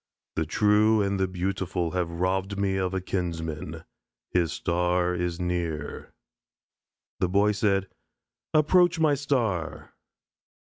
The 0.33 0.47
true 0.47 1.03
and 1.03 1.19
the 1.19 1.27
beautiful 1.27 1.91
have 1.91 2.09
robbed 2.09 2.57
me 2.57 2.75
of 2.75 2.95
a 2.95 3.01
kinsman. 3.01 3.83
His 4.31 4.51
star 4.51 5.13
is 5.13 5.39
near." 5.39 6.05
Said 6.05 6.13
the 7.19 7.29
Boy: 7.29 7.53
"I 7.63 7.79
approach 8.57 8.99
my 8.99 9.13
star." 9.13 9.93